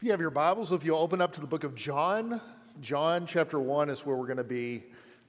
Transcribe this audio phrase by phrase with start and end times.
[0.00, 2.40] If you have your Bibles, if you'll open up to the book of John,
[2.80, 4.84] John chapter 1 is where we're going to be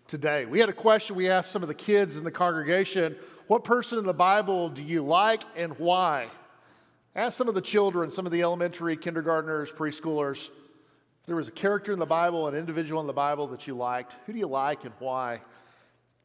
[0.07, 0.45] today.
[0.45, 3.99] We had a question we asked some of the kids in the congregation What person
[3.99, 6.29] in the Bible do you like and why?
[7.17, 10.45] Ask some of the children, some of the elementary, kindergartners, preschoolers.
[10.45, 13.75] If there was a character in the Bible, an individual in the Bible that you
[13.75, 15.41] liked, who do you like and why?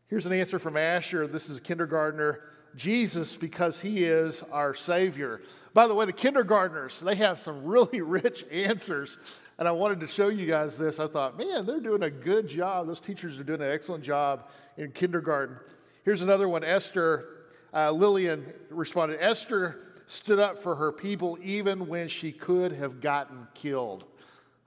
[0.07, 1.27] Here's an answer from Asher.
[1.27, 2.45] This is a kindergartner.
[2.77, 5.41] Jesus, because he is our Savior.
[5.77, 9.19] By the way, the kindergartners, they have some really rich answers.
[9.59, 10.99] And I wanted to show you guys this.
[10.99, 12.87] I thought, man, they're doing a good job.
[12.87, 14.49] Those teachers are doing an excellent job
[14.79, 15.59] in kindergarten.
[16.03, 17.27] Here's another one Esther,
[17.75, 23.47] uh, Lillian responded Esther stood up for her people even when she could have gotten
[23.53, 24.07] killed.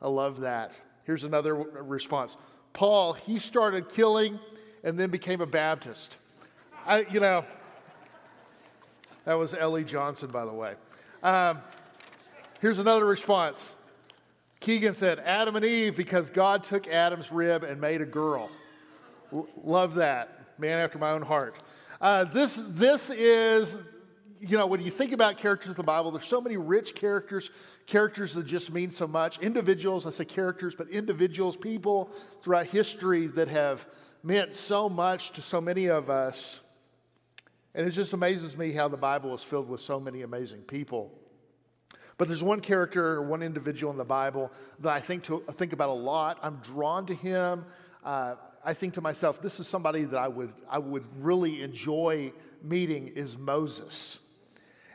[0.04, 0.74] I love that.
[1.06, 2.38] Here's another response
[2.74, 4.40] Paul, he started killing
[4.84, 6.18] and then became a Baptist.
[6.86, 7.46] I, you know,
[9.26, 10.76] that was Ellie Johnson, by the way.
[11.22, 11.60] Um,
[12.62, 13.76] here's another response.
[14.60, 18.50] Keegan said, Adam and Eve, because God took Adam's rib and made a girl.
[19.32, 20.58] L- love that.
[20.58, 21.56] Man after my own heart.
[22.02, 23.76] Uh, this, this is,
[24.42, 27.50] you know, when you think about characters in the Bible, there's so many rich characters,
[27.86, 29.40] characters that just mean so much.
[29.40, 32.10] Individuals, I say characters, but individuals, people
[32.42, 33.86] throughout history that have
[34.24, 36.62] meant so much to so many of us.
[37.76, 41.12] And it just amazes me how the Bible is filled with so many amazing people.
[42.18, 45.72] But there's one character or one individual in the Bible that I think, to, think
[45.72, 46.40] about a lot.
[46.42, 47.66] I'm drawn to him.
[48.04, 52.34] Uh, I think to myself, this is somebody that I would, I would really enjoy
[52.62, 54.20] meeting is Moses.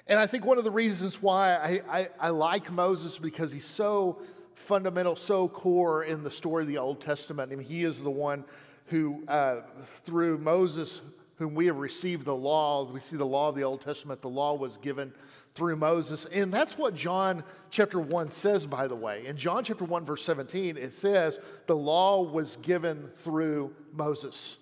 [0.07, 3.65] And I think one of the reasons why I, I, I like Moses because he's
[3.65, 4.21] so
[4.55, 7.51] fundamental, so core in the story of the Old Testament.
[7.51, 8.45] I mean, he is the one
[8.87, 9.63] who, uh,
[10.05, 11.01] through Moses,
[11.45, 12.91] whom we have received the law.
[12.91, 14.23] We see the law of the Old Testament.
[14.23, 15.13] The law was given
[15.55, 16.25] through Moses.
[16.33, 19.27] And that's what John chapter 1 says, by the way.
[19.27, 24.57] In John chapter 1, verse 17, it says the law was given through Moses.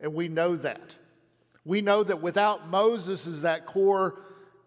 [0.00, 0.96] And we know that.
[1.64, 4.20] We know that without Moses is that core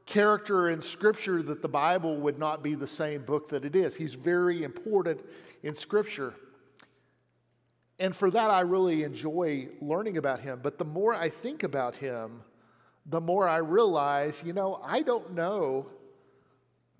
[0.07, 3.95] character in Scripture, that the Bible would not be the same book that it is.
[3.95, 5.21] He's very important
[5.61, 6.33] in Scripture.
[7.99, 10.59] And for that, I really enjoy learning about him.
[10.63, 12.41] But the more I think about him,
[13.05, 15.87] the more I realize, you know, I don't know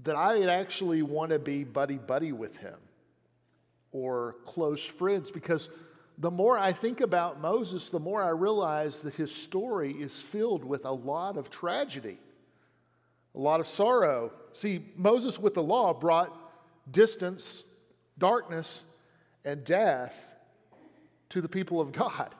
[0.04, 2.76] that I actually want to be buddy buddy with him
[3.92, 5.70] or close friends because
[6.18, 10.64] the more I think about Moses, the more I realize that his story is filled
[10.64, 12.18] with a lot of tragedy,
[13.34, 14.32] a lot of sorrow.
[14.54, 16.36] See, Moses with the law brought
[16.92, 17.64] distance,
[18.20, 18.84] darkness,
[19.46, 20.14] and death
[21.34, 22.34] to the people of God.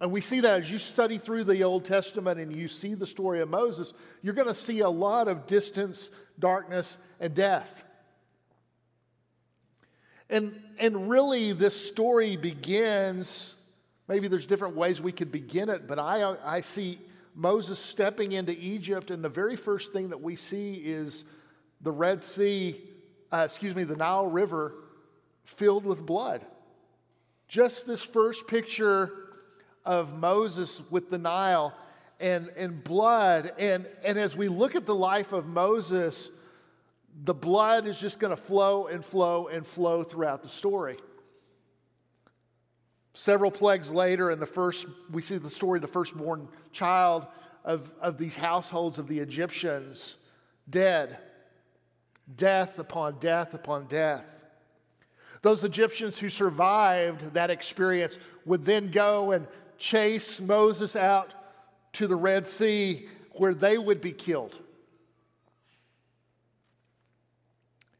[0.00, 3.06] And we see that as you study through the Old Testament and you see the
[3.06, 3.92] story of Moses,
[4.22, 6.08] you're going to see a lot of distance,
[6.38, 7.84] darkness, and death.
[10.30, 13.52] And, and really, this story begins,
[14.08, 17.00] maybe there's different ways we could begin it, but I, I see
[17.34, 21.24] Moses stepping into Egypt, and the very first thing that we see is
[21.80, 22.80] the Red Sea,
[23.32, 24.74] uh, excuse me, the Nile River
[25.44, 26.46] filled with blood.
[27.50, 29.10] Just this first picture
[29.84, 31.74] of Moses with the Nile
[32.20, 33.52] and, and blood.
[33.58, 36.30] And, and as we look at the life of Moses,
[37.24, 40.96] the blood is just going to flow and flow and flow throughout the story.
[43.14, 47.26] Several plagues later, in the first, we see the story of the firstborn child
[47.64, 50.14] of, of these households of the Egyptians
[50.68, 51.18] dead.
[52.36, 54.39] Death upon death upon death.
[55.42, 59.46] Those Egyptians who survived that experience would then go and
[59.78, 61.32] chase Moses out
[61.94, 64.58] to the Red Sea where they would be killed.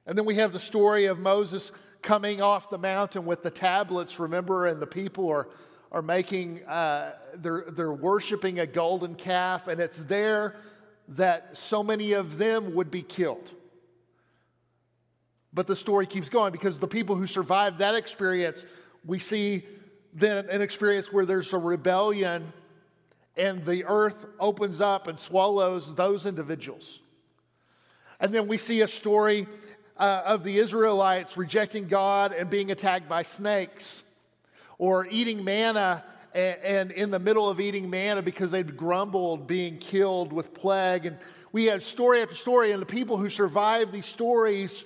[0.06, 4.18] And then we have the story of Moses coming off the mountain with the tablets,
[4.18, 5.48] remember, and the people are,
[5.92, 10.56] are making, uh, they're, they're worshiping a golden calf, and it's there
[11.08, 13.50] that so many of them would be killed.
[15.52, 18.64] But the story keeps going because the people who survived that experience,
[19.04, 19.64] we see
[20.12, 22.52] then an experience where there's a rebellion
[23.36, 27.00] and the earth opens up and swallows those individuals.
[28.20, 29.46] And then we see a story
[29.96, 34.02] uh, of the Israelites rejecting God and being attacked by snakes,
[34.78, 36.04] or eating manna
[36.34, 41.06] and, and in the middle of eating manna because they'd grumbled, being killed with plague.
[41.06, 41.18] And
[41.52, 44.84] we have story after story, and the people who survive these stories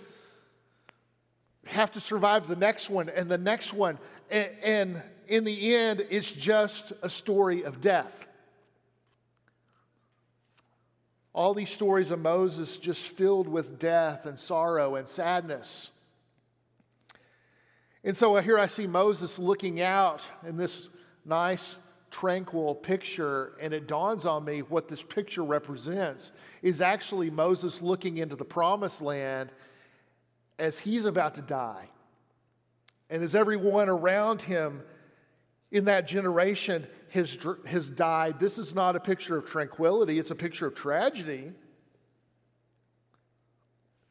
[1.67, 3.99] have to survive the next one and the next one.
[4.31, 8.27] And, and in the end, it's just a story of death.
[11.33, 15.91] All these stories of Moses just filled with death and sorrow and sadness.
[18.05, 20.91] And so here I see Moses looking out in this
[21.25, 21.77] nice,
[22.11, 26.31] tranquil picture, and it dawns on me what this picture represents
[26.63, 29.51] is actually Moses looking into the promised land
[30.59, 31.89] as he's about to die.
[33.11, 34.83] And as everyone around him
[35.71, 37.37] in that generation has,
[37.67, 41.53] has died, this is not a picture of tranquility, it's a picture of tragedy.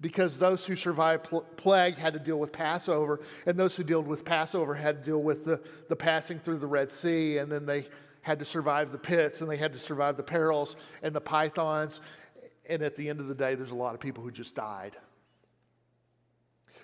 [0.02, 4.06] Because those who survived pl- plague had to deal with Passover, and those who dealt
[4.06, 7.66] with Passover had to deal with the, the passing through the Red Sea, and then
[7.66, 7.88] they
[8.22, 12.02] had to survive the pits, and they had to survive the perils and the pythons.
[12.68, 14.98] And at the end of the day, there's a lot of people who just died.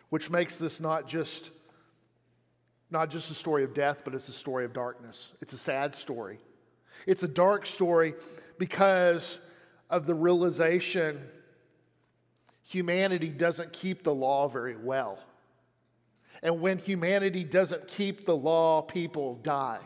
[0.09, 1.51] Which makes this not just
[2.91, 5.31] not just a story of death, but it's a story of darkness.
[5.41, 6.39] It's a sad story.
[7.05, 8.15] It's a dark story
[8.57, 9.39] because
[9.89, 11.21] of the realization
[12.63, 15.19] humanity doesn't keep the law very well.
[16.41, 19.79] And when humanity doesn't keep the law, people die.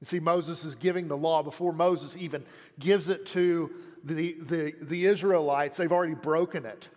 [0.00, 2.44] You see, Moses is giving the law before Moses even
[2.78, 3.72] gives it to
[4.04, 6.88] the, the, the Israelites, they've already broken it.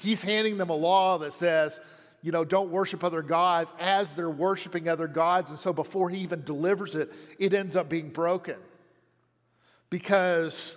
[0.00, 1.78] He's handing them a law that says,
[2.22, 5.50] you know, don't worship other gods as they're worshiping other gods.
[5.50, 8.56] And so before he even delivers it, it ends up being broken
[9.90, 10.74] because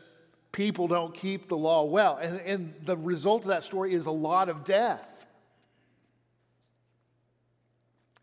[0.51, 2.17] people don't keep the law well.
[2.17, 5.25] And, and the result of that story is a lot of death.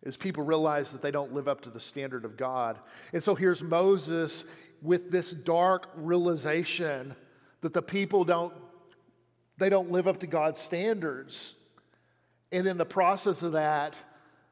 [0.04, 2.78] As people realize that they don't live up to the standard of God.
[3.14, 4.44] And so here's Moses
[4.82, 7.14] with this dark realization
[7.62, 8.52] that the people don't
[9.60, 11.54] they don't live up to God's standards.
[12.50, 13.94] And in the process of that,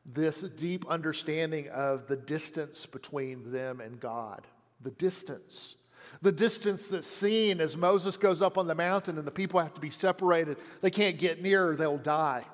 [0.07, 4.47] this deep understanding of the distance between them and God.
[4.83, 5.75] The distance.
[6.23, 9.75] The distance that's seen as Moses goes up on the mountain and the people have
[9.75, 10.59] to be separated.
[10.83, 12.45] They can't get near, they'll die.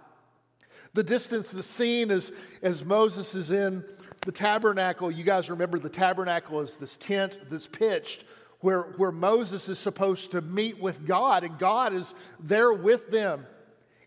[0.95, 3.85] The distance that's seen as, as Moses is in
[4.21, 5.11] the tabernacle.
[5.11, 8.25] You guys remember the tabernacle is this tent that's pitched
[8.65, 13.45] where, where Moses is supposed to meet with God, and God is there with them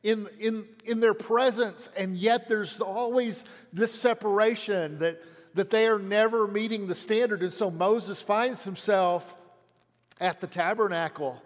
[0.02, 5.22] in, in, in their presence, and yet there's always this separation that,
[5.54, 7.44] that they are never meeting the standard.
[7.44, 9.32] And so Moses finds himself
[10.20, 11.40] at the tabernacle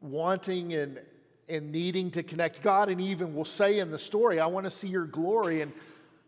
[0.00, 1.00] wanting and,
[1.48, 4.70] and needing to connect God, and even will say in the story, I want to
[4.70, 5.60] see your glory.
[5.60, 5.72] And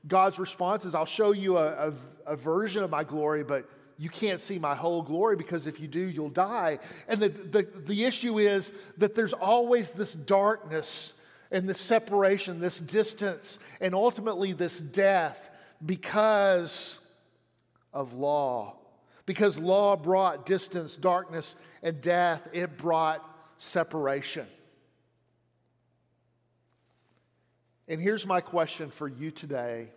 [0.08, 1.92] God's response is, I'll show you a, a,
[2.32, 5.87] a version of my glory, but you can't see my whole glory because if you
[5.87, 6.81] do, you'll die.
[7.06, 11.12] And the, the, the issue is that there's always this darkness
[11.50, 15.50] and this separation, this distance, and ultimately this death
[15.85, 16.99] because
[17.93, 18.76] of law.
[19.26, 23.25] Because law brought distance, darkness, and death, it brought
[23.58, 24.46] separation.
[27.87, 29.91] And here's my question for you today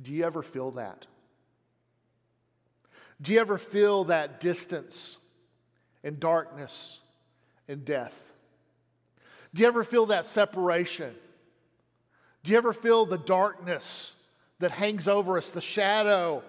[0.00, 1.06] Do you ever feel that?
[3.20, 5.18] Do you ever feel that distance
[6.04, 7.00] and darkness
[7.66, 8.14] and death?
[9.54, 11.14] Do you ever feel that separation?
[12.44, 14.14] Do you ever feel the darkness
[14.60, 16.42] that hangs over us, the shadow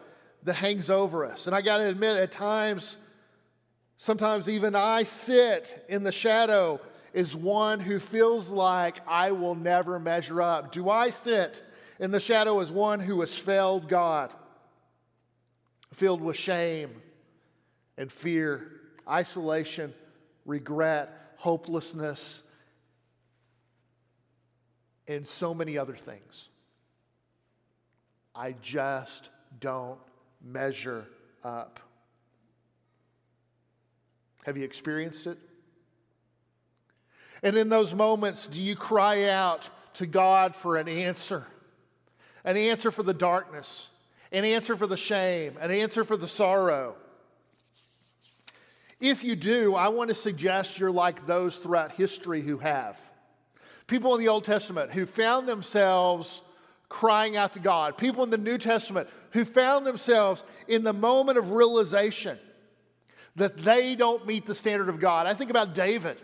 [0.44, 1.48] that hangs over us?
[1.48, 2.98] And I got to admit, at times,
[3.98, 6.80] sometimes even I sit in the shadow
[7.16, 10.72] as one who feels like I will never measure up.
[10.72, 11.64] Do I sit
[12.00, 14.32] in the shadow as one who has failed God?
[15.94, 17.02] Filled with shame
[17.98, 18.72] and fear,
[19.08, 19.94] isolation,
[20.46, 22.42] regret, hopelessness,
[25.08, 26.50] and so many other things.
[28.36, 29.30] I just
[29.60, 30.00] don't
[30.42, 31.06] measure
[31.44, 31.80] up.
[34.46, 35.38] Have you experienced it?
[37.44, 41.46] And in those moments, do you cry out to God for an answer?
[42.44, 43.88] An answer for the darkness,
[44.32, 46.96] an answer for the shame, an answer for the sorrow.
[49.00, 53.00] If you do, I want to suggest you're like those throughout history who have.
[53.88, 56.42] People in the Old Testament who found themselves
[56.90, 57.98] crying out to God.
[57.98, 62.38] People in the New Testament who found themselves in the moment of realization
[63.36, 65.28] that they don't meet the standard of God.
[65.28, 66.18] I think about David,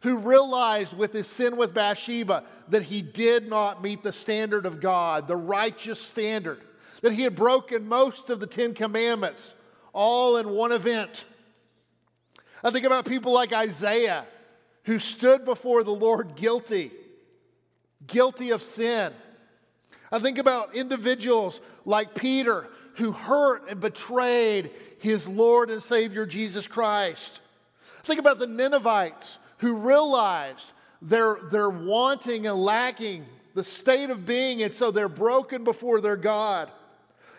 [0.00, 4.80] who realized with his sin with Bathsheba that he did not meet the standard of
[4.80, 6.60] God, the righteous standard
[7.02, 9.54] that he had broken most of the Ten Commandments
[9.92, 11.24] all in one event.
[12.62, 14.24] I think about people like Isaiah
[14.84, 16.90] who stood before the Lord guilty,
[18.06, 19.12] guilty of sin.
[20.10, 26.66] I think about individuals like Peter who hurt and betrayed his Lord and Savior Jesus
[26.66, 27.40] Christ.
[28.02, 30.66] Think about the Ninevites who realized
[31.02, 36.16] they're, they're wanting and lacking the state of being, and so they're broken before their
[36.16, 36.70] God.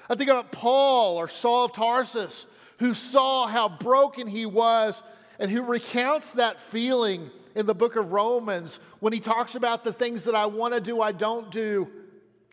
[0.09, 2.47] I think about Paul or Saul of Tarsus,
[2.79, 5.01] who saw how broken he was
[5.37, 9.93] and who recounts that feeling in the book of Romans when he talks about the
[9.93, 11.87] things that I want to do, I don't do,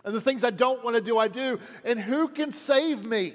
[0.04, 1.58] and the things I don't want to do, I do.
[1.84, 3.34] And who can save me?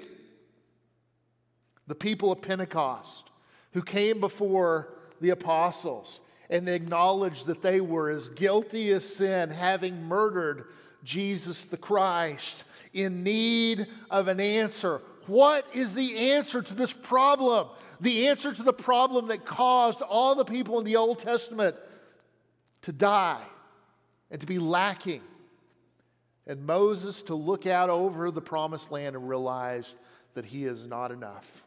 [1.86, 3.28] The people of Pentecost
[3.72, 10.02] who came before the apostles and acknowledged that they were as guilty as sin, having
[10.04, 10.66] murdered
[11.04, 15.00] Jesus the Christ, in need of an answer.
[15.26, 17.68] What is the answer to this problem?
[18.00, 21.76] The answer to the problem that caused all the people in the Old Testament
[22.82, 23.42] to die
[24.30, 25.22] and to be lacking.
[26.46, 29.94] And Moses to look out over the promised land and realize
[30.34, 31.62] that he is not enough.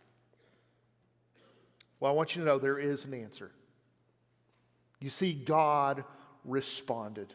[1.99, 3.51] Well, I want you to know there is an answer.
[4.99, 6.03] You see, God
[6.43, 7.33] responded.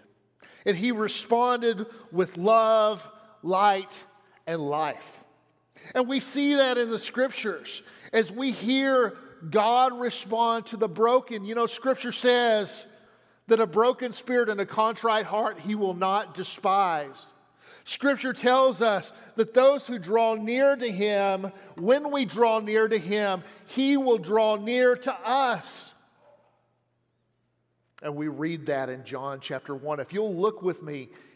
[0.66, 3.06] And he responded with love,
[3.42, 4.04] light,
[4.46, 5.20] and life.
[5.94, 7.82] And we see that in the scriptures
[8.12, 9.16] as we hear
[9.48, 11.44] God respond to the broken.
[11.44, 12.86] You know, scripture says
[13.46, 17.26] that a broken spirit and a contrite heart he will not despise.
[17.84, 22.98] Scripture tells us that those who draw near to him, when we draw near to
[22.98, 25.94] him, he will draw near to us.
[28.02, 30.00] And we read that in John chapter 1.
[30.00, 31.08] If you'll look with me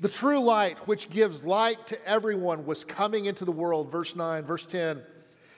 [0.00, 3.90] The true light, which gives light to everyone, was coming into the world.
[3.90, 5.00] Verse 9, verse 10.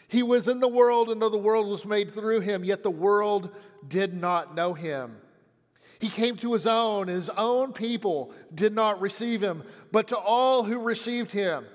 [0.07, 2.91] He was in the world, and though the world was made through him, yet the
[2.91, 3.55] world
[3.87, 5.17] did not know him.
[5.99, 9.65] He came to his own, and his own people did not receive him.
[9.91, 11.67] But to all who received him,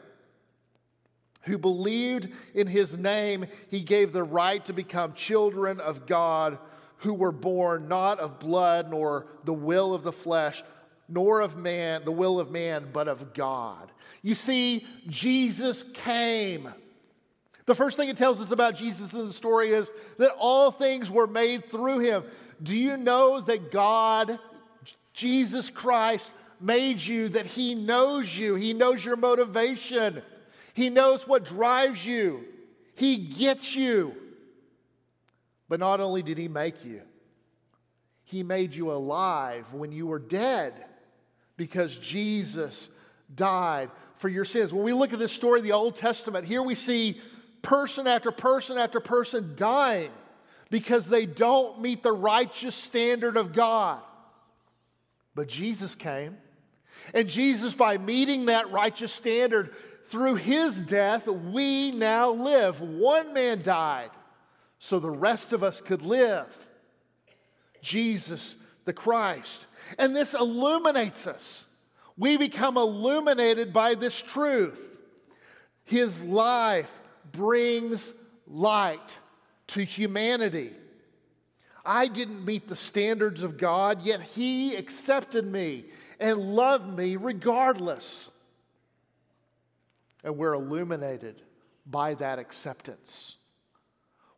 [1.41, 6.57] who believed in his name, he gave the right to become children of God
[6.97, 10.63] who were born not of blood nor the will of the flesh
[11.13, 13.91] nor of man the will of man but of God.
[14.21, 16.69] You see Jesus came.
[17.65, 21.09] The first thing it tells us about Jesus in the story is that all things
[21.09, 22.23] were made through him.
[22.61, 24.39] Do you know that God
[25.13, 28.55] Jesus Christ made you that he knows you.
[28.55, 30.21] He knows your motivation.
[30.73, 32.45] He knows what drives you.
[32.95, 34.15] He gets you.
[35.69, 37.01] But not only did He make you,
[38.23, 40.73] He made you alive when you were dead
[41.57, 42.89] because Jesus
[43.33, 44.73] died for your sins.
[44.73, 47.19] When we look at this story of the Old Testament, here we see
[47.61, 50.11] person after person after person dying
[50.69, 54.01] because they don't meet the righteous standard of God.
[55.35, 56.37] But Jesus came,
[57.13, 59.73] and Jesus, by meeting that righteous standard
[60.07, 62.81] through his death, we now live.
[62.81, 64.11] One man died
[64.79, 66.67] so the rest of us could live.
[67.81, 68.55] Jesus
[68.85, 69.65] the Christ.
[69.97, 71.63] And this illuminates us.
[72.17, 74.99] We become illuminated by this truth.
[75.83, 76.91] His life
[77.31, 78.13] brings
[78.47, 79.17] light
[79.67, 80.73] to humanity.
[81.85, 85.85] I didn't meet the standards of God, yet He accepted me
[86.19, 88.29] and loved me regardless.
[90.23, 91.41] And we're illuminated
[91.85, 93.35] by that acceptance.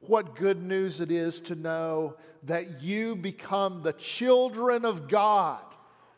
[0.01, 5.63] What good news it is to know that you become the children of God.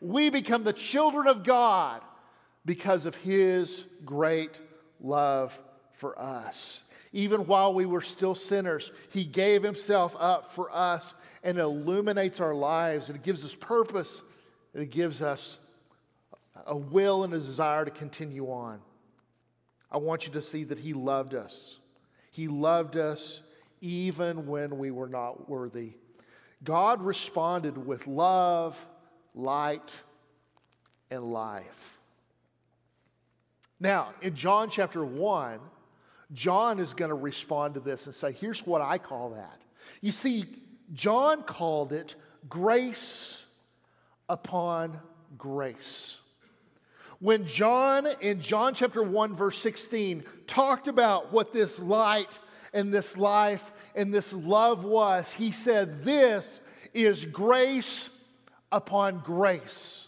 [0.00, 2.02] We become the children of God
[2.64, 4.60] because of His great
[5.00, 5.58] love
[5.92, 6.82] for us.
[7.12, 12.54] Even while we were still sinners, He gave Himself up for us and illuminates our
[12.54, 13.08] lives.
[13.08, 14.22] And it gives us purpose
[14.74, 15.58] and it gives us
[16.66, 18.80] a will and a desire to continue on.
[19.90, 21.78] I want you to see that He loved us.
[22.30, 23.40] He loved us
[23.80, 25.92] even when we were not worthy.
[26.64, 28.84] God responded with love,
[29.34, 29.92] light,
[31.10, 31.98] and life.
[33.80, 35.60] Now, in John chapter 1,
[36.32, 39.62] John is going to respond to this and say, here's what I call that.
[40.00, 40.46] You see,
[40.92, 42.14] John called it
[42.48, 43.42] grace
[44.28, 44.98] upon
[45.36, 46.16] grace.
[47.20, 52.38] When John, in John chapter 1, verse 16, talked about what this light
[52.72, 56.60] and this life and this love was, he said, This
[56.94, 58.10] is grace
[58.70, 60.06] upon grace.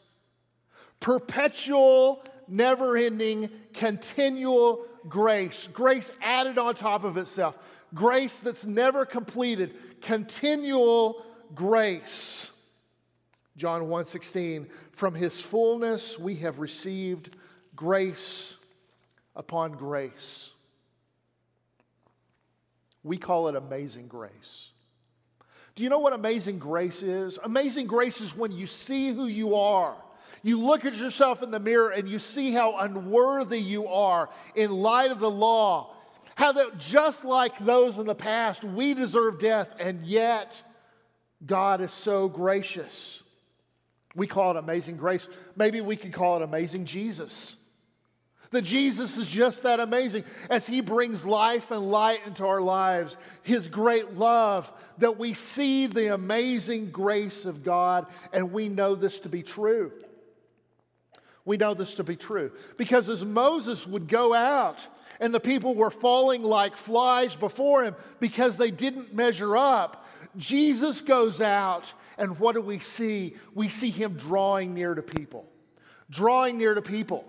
[1.01, 5.69] Perpetual, never ending, continual grace.
[5.73, 7.57] Grace added on top of itself.
[7.95, 9.75] Grace that's never completed.
[10.01, 11.25] Continual
[11.55, 12.51] grace.
[13.57, 17.37] John 1:16 From his fullness we have received
[17.75, 18.55] grace
[19.35, 20.51] upon grace.
[23.03, 24.69] We call it amazing grace.
[25.75, 27.39] Do you know what amazing grace is?
[27.43, 29.97] Amazing grace is when you see who you are.
[30.43, 34.71] You look at yourself in the mirror and you see how unworthy you are in
[34.71, 35.95] light of the law.
[36.35, 40.63] How that just like those in the past, we deserve death, and yet
[41.45, 43.23] God is so gracious.
[44.15, 45.29] We call it amazing grace.
[45.57, 47.57] Maybe we could call it amazing Jesus.
[48.51, 53.17] That Jesus is just that amazing as He brings life and light into our lives,
[53.43, 59.21] His great love, that we see the amazing grace of God, and we know this
[59.21, 59.93] to be true.
[61.45, 62.51] We know this to be true.
[62.77, 64.87] Because as Moses would go out,
[65.21, 71.01] and the people were falling like flies before him because they didn't measure up, Jesus
[71.01, 73.37] goes out, and what do we see?
[73.55, 75.47] We see him drawing near to people.
[76.11, 77.25] Drawing near to people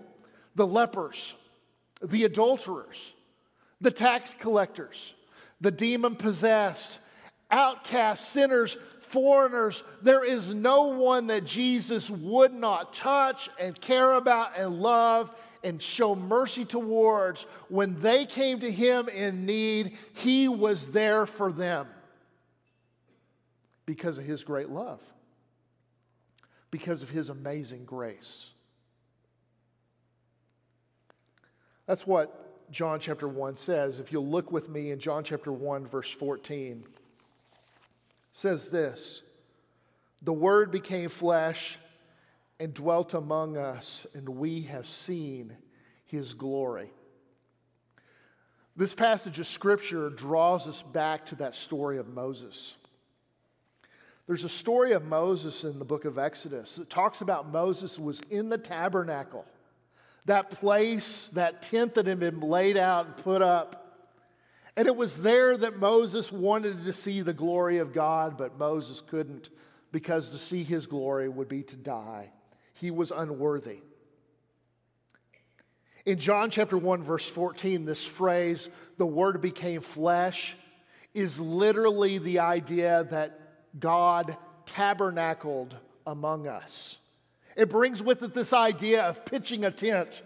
[0.54, 1.34] the lepers,
[2.02, 3.14] the adulterers,
[3.80, 5.14] the tax collectors,
[5.60, 6.98] the demon possessed,
[7.50, 9.84] outcasts, sinners, foreigners.
[10.00, 15.30] There is no one that Jesus would not touch and care about and love
[15.62, 17.46] and show mercy towards.
[17.68, 21.86] When they came to him in need, he was there for them
[23.86, 25.00] because of his great love,
[26.70, 28.46] because of his amazing grace.
[31.86, 34.00] That's what John chapter 1 says.
[34.00, 36.84] If you'll look with me in John chapter 1, verse 14,
[38.32, 39.22] says this
[40.22, 41.78] The Word became flesh
[42.58, 45.56] and dwelt among us, and we have seen
[46.04, 46.90] his glory.
[48.76, 52.74] This passage of scripture draws us back to that story of Moses.
[54.26, 58.20] There's a story of Moses in the book of Exodus that talks about Moses was
[58.30, 59.44] in the tabernacle
[60.26, 63.78] that place, that tent that had been laid out and put up.
[64.76, 69.00] And it was there that Moses wanted to see the glory of God, but Moses
[69.00, 69.50] couldn't
[69.90, 72.30] because to see his glory would be to die.
[72.74, 73.80] He was unworthy.
[76.04, 80.56] In John chapter 1, verse 14, this phrase, the word became flesh,
[81.14, 83.38] is literally the idea that
[83.78, 86.98] God tabernacled among us.
[87.56, 90.22] It brings with it this idea of pitching a tent.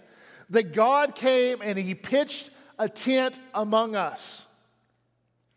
[0.50, 4.46] That God came and He pitched a tent among us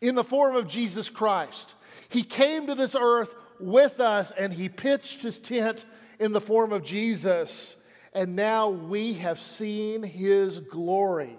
[0.00, 1.74] in the form of Jesus Christ.
[2.08, 5.84] He came to this earth with us and He pitched His tent
[6.18, 7.76] in the form of Jesus.
[8.12, 11.38] And now we have seen His glory.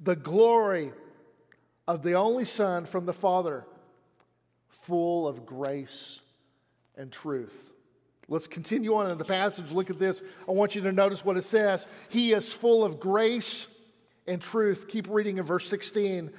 [0.00, 0.92] The glory
[1.86, 3.64] of the only Son from the Father,
[4.68, 6.20] full of grace
[6.96, 7.71] and truth.
[8.28, 9.72] Let's continue on in the passage.
[9.72, 10.22] Look at this.
[10.48, 11.86] I want you to notice what it says.
[12.08, 13.66] He is full of grace
[14.26, 14.86] and truth.
[14.88, 16.30] Keep reading in verse 16.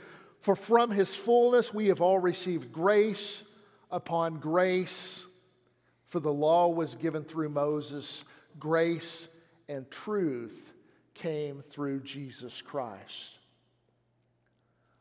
[0.41, 3.43] For from his fullness we have all received grace
[3.91, 5.25] upon grace.
[6.09, 8.23] For the law was given through Moses,
[8.59, 9.27] grace
[9.67, 10.73] and truth
[11.13, 13.37] came through Jesus Christ.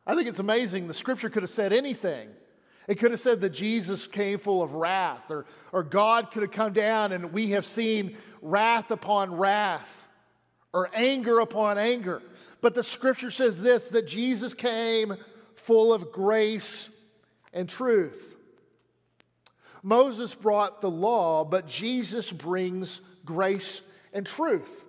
[0.06, 0.88] I think it's amazing.
[0.88, 2.28] The scripture could have said anything.
[2.92, 6.50] It could have said that Jesus came full of wrath, or, or God could have
[6.50, 10.08] come down and we have seen wrath upon wrath,
[10.74, 12.20] or anger upon anger.
[12.60, 15.16] But the scripture says this that Jesus came
[15.54, 16.90] full of grace
[17.54, 18.36] and truth.
[19.82, 23.80] Moses brought the law, but Jesus brings grace
[24.12, 24.84] and truth.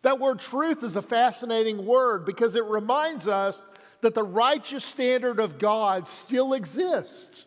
[0.00, 3.60] That word truth is a fascinating word because it reminds us
[4.02, 7.46] that the righteous standard of God still exists.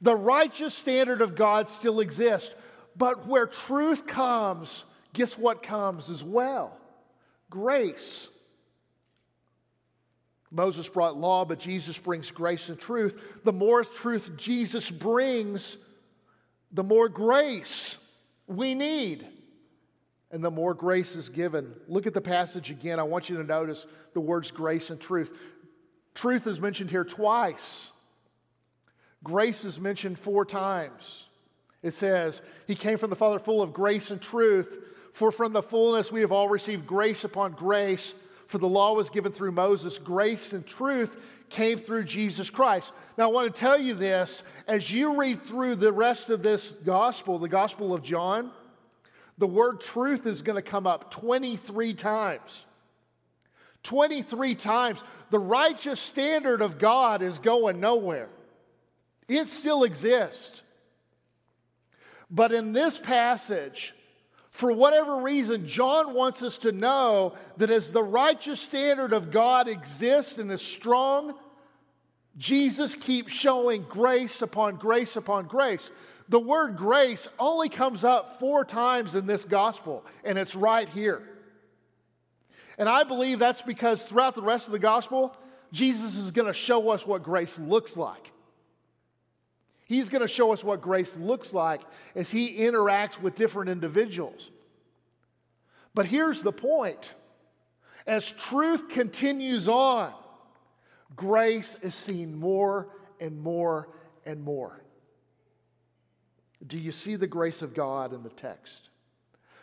[0.00, 2.54] The righteous standard of God still exists.
[2.96, 6.76] But where truth comes, guess what comes as well?
[7.50, 8.28] Grace.
[10.50, 13.20] Moses brought law, but Jesus brings grace and truth.
[13.44, 15.76] The more truth Jesus brings,
[16.70, 17.98] the more grace
[18.46, 19.26] we need
[20.34, 21.72] and the more grace is given.
[21.86, 22.98] Look at the passage again.
[22.98, 25.32] I want you to notice the words grace and truth.
[26.12, 27.90] Truth is mentioned here twice,
[29.22, 31.24] grace is mentioned four times.
[31.84, 34.76] It says, He came from the Father full of grace and truth,
[35.12, 38.14] for from the fullness we have all received grace upon grace.
[38.48, 41.16] For the law was given through Moses, grace and truth
[41.48, 42.92] came through Jesus Christ.
[43.16, 46.72] Now, I want to tell you this as you read through the rest of this
[46.84, 48.50] gospel, the Gospel of John,
[49.38, 52.64] the word truth is going to come up 23 times.
[53.82, 55.04] 23 times.
[55.30, 58.28] The righteous standard of God is going nowhere,
[59.28, 60.62] it still exists.
[62.30, 63.94] But in this passage,
[64.50, 69.68] for whatever reason, John wants us to know that as the righteous standard of God
[69.68, 71.34] exists and is strong,
[72.36, 75.90] Jesus keeps showing grace upon grace upon grace.
[76.28, 81.22] The word grace only comes up four times in this gospel, and it's right here.
[82.78, 85.36] And I believe that's because throughout the rest of the gospel,
[85.70, 88.32] Jesus is going to show us what grace looks like.
[89.86, 91.82] He's going to show us what grace looks like
[92.14, 94.50] as he interacts with different individuals.
[95.94, 97.12] But here's the point
[98.06, 100.12] as truth continues on,
[101.16, 102.88] grace is seen more
[103.20, 103.88] and more
[104.26, 104.83] and more.
[106.66, 108.88] Do you see the grace of God in the text?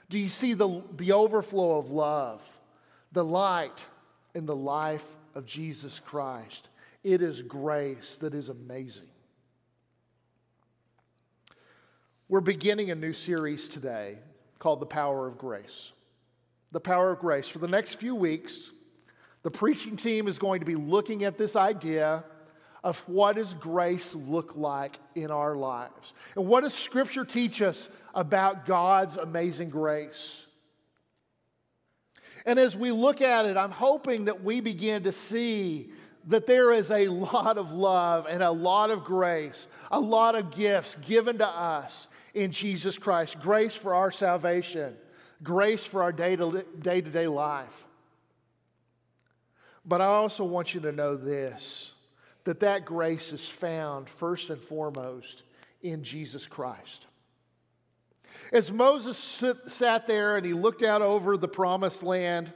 [0.09, 2.41] Do you see the, the overflow of love,
[3.11, 3.85] the light
[4.35, 6.67] in the life of Jesus Christ?
[7.03, 9.09] It is grace that is amazing.
[12.29, 14.17] We're beginning a new series today
[14.59, 15.91] called The Power of Grace.
[16.71, 17.47] The Power of Grace.
[17.47, 18.69] For the next few weeks,
[19.43, 22.23] the preaching team is going to be looking at this idea
[22.83, 26.13] of what does grace look like in our lives?
[26.35, 30.41] And what does Scripture teach us about God's amazing grace?
[32.45, 35.91] And as we look at it, I'm hoping that we begin to see
[36.27, 40.51] that there is a lot of love and a lot of grace, a lot of
[40.51, 44.95] gifts given to us in Jesus Christ grace for our salvation,
[45.43, 47.85] grace for our day to day life.
[49.85, 51.91] But I also want you to know this
[52.43, 55.43] that that grace is found first and foremost
[55.81, 57.05] in Jesus Christ.
[58.51, 62.51] As Moses sit, sat there and he looked out over the promised land,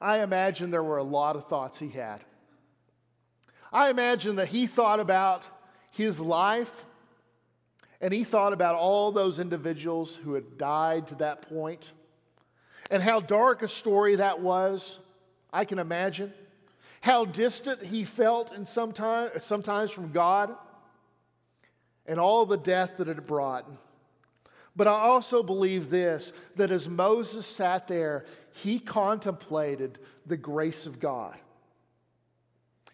[0.00, 2.24] I imagine there were a lot of thoughts he had.
[3.72, 5.42] I imagine that he thought about
[5.90, 6.84] his life
[8.00, 11.90] and he thought about all those individuals who had died to that point
[12.90, 14.98] and how dark a story that was.
[15.52, 16.32] I can imagine
[17.04, 20.56] how distant he felt in sometime, sometimes from God
[22.06, 23.70] and all the death that it brought.
[24.74, 30.98] But I also believe this that as Moses sat there, he contemplated the grace of
[30.98, 31.36] God.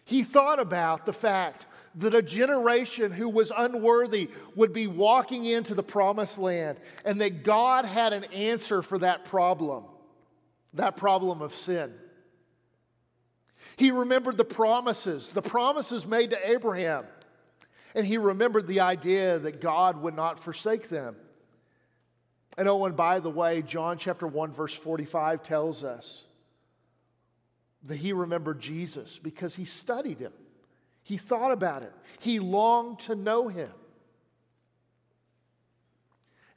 [0.03, 5.73] He thought about the fact that a generation who was unworthy would be walking into
[5.73, 9.85] the promised land and that God had an answer for that problem,
[10.73, 11.93] that problem of sin.
[13.77, 17.05] He remembered the promises, the promises made to Abraham,
[17.95, 21.15] and he remembered the idea that God would not forsake them.
[22.57, 26.23] And oh, and by the way, John chapter 1, verse 45 tells us
[27.83, 30.33] that he remembered Jesus because he studied him.
[31.03, 31.93] He thought about it.
[32.19, 33.71] He longed to know him.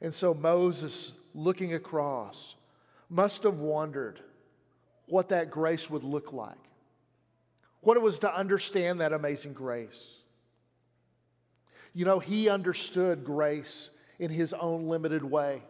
[0.01, 2.55] And so Moses, looking across,
[3.09, 4.19] must have wondered
[5.07, 6.57] what that grace would look like,
[7.85, 10.11] what it was to understand that amazing grace.
[11.93, 15.61] You know, he understood grace in his own limited way.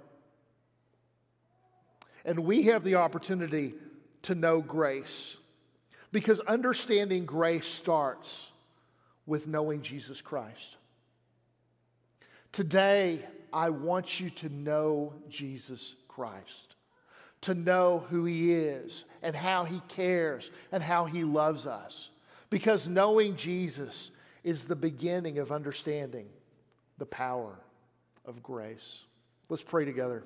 [2.24, 3.76] And we have the opportunity
[4.24, 5.38] to know grace
[6.12, 8.50] because understanding grace starts
[9.26, 10.78] with knowing Jesus Christ.
[12.52, 13.20] Today,
[13.52, 16.75] I want you to know Jesus Christ,
[17.46, 22.10] to know who He is and how He cares and how He loves us.
[22.50, 24.12] Because knowing Jesus
[24.44, 26.28] is the beginning of understanding
[26.98, 27.60] the power
[28.26, 29.00] of grace.
[29.50, 30.24] Let's pray together.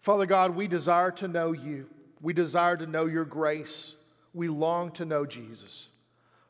[0.00, 1.86] Father God, we desire to know you.
[2.20, 3.94] We desire to know your grace.
[4.32, 5.88] We long to know Jesus.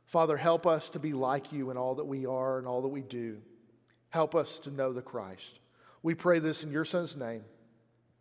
[0.05, 2.89] Father, help us to be like you in all that we are and all that
[2.89, 3.39] we do.
[4.11, 5.59] Help us to know the Christ.
[6.03, 7.45] We pray this in your Son's name.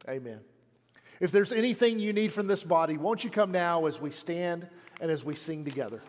[0.08, 0.40] Amen.
[1.20, 4.68] If there's anything you need from this body, won't you come now as we stand
[5.00, 6.02] and as we sing together?